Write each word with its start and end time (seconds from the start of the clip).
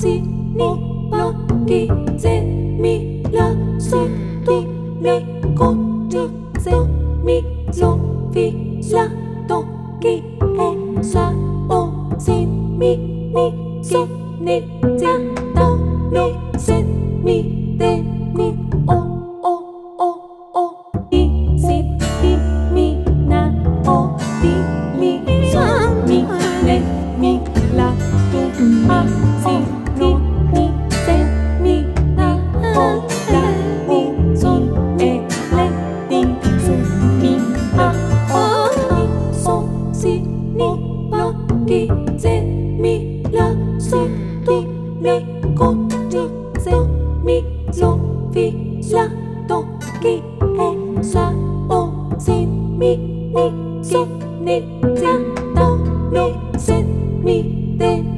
si 0.00 0.12
ni 0.58 0.68
la 1.12 1.24
ki 1.68 1.80
se 2.22 2.34
mi 2.82 2.94
la 3.32 3.46
so 3.78 4.00
do 4.46 4.56
mi 5.04 5.16
ko 5.58 5.68
do 6.12 6.22
se 6.64 6.76
mi 7.24 7.36
so 7.78 7.90
fi 8.32 8.44
la 8.92 9.04
do 9.48 9.58
ki 10.02 10.14
e 10.66 10.68
sa 11.12 11.24
o 11.68 11.80
si 12.18 12.46
mi 12.80 12.92
ni 13.34 13.46
so 13.90 14.00
ni 14.40 14.56
ja 15.02 15.12
do 15.56 15.68
mi 16.14 16.24
se 16.66 16.78
mi 17.24 17.36
de 17.80 18.09
se 41.70 42.42
mi 42.82 43.22
la 43.30 43.54
so 43.78 44.08
do 44.44 44.56
mi 45.00 45.14
ko 45.54 45.74
do 46.10 46.22
se 46.58 46.74
mi 47.24 47.44
so 47.72 47.90
fi 48.34 48.52
la 48.90 49.06
do 49.48 49.62
ki 50.02 50.14
e 50.66 50.68
sa 51.12 51.32
o 51.68 51.80
si 52.18 52.46
mi 52.80 52.96
ni 53.34 53.46
so 53.82 54.04
ni 54.40 54.56
ja 55.00 55.14
do 55.54 55.68
mi 56.12 56.26
se 56.58 56.82
mi 57.24 57.36
de 57.78 58.09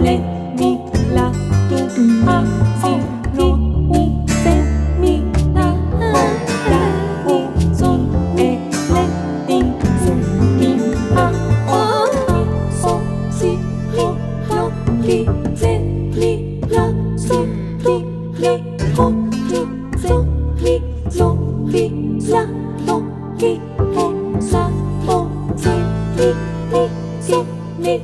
mi 0.00 0.14
mi 0.58 0.78
la 1.14 1.26
tu, 1.68 1.78
a, 2.26 2.36
si 2.80 2.92
ni 3.36 3.48
ni 3.90 4.02
se, 4.42 4.54
mi, 5.00 5.14
na 5.54 5.66
o 6.00 6.24
la 6.70 6.82
e 7.34 7.38
le 8.92 9.02
mi, 10.58 10.70
a, 11.16 11.26
o, 11.68 11.82
mi, 12.28 12.40
so, 12.80 12.92
si 13.38 13.50
se 15.60 15.72
mi 16.18 16.32
la 16.74 16.84
so 17.16 17.38
do 17.84 17.94
mi 18.40 18.52
ho 18.96 19.06
do 19.50 19.62
se 20.02 20.14
mi 20.62 20.74
lo 21.18 21.28
fi 21.70 21.84
la, 22.32 22.42
lo, 22.86 22.96
ki, 23.38 23.52
ho, 23.94 24.04
sa 24.50 24.62
o 25.06 25.18
si 25.62 25.74
mi 26.16 26.28
ni 26.72 26.84
so 27.26 27.44
mi 27.78 27.94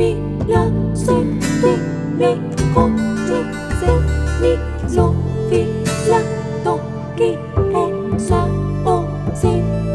me 0.00 0.29